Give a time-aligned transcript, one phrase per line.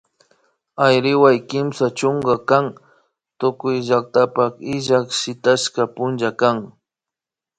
[0.85, 2.65] Ayriwa Kimsa chunka kan
[3.39, 6.57] tukuy llaktapak illak shitashka punlla kan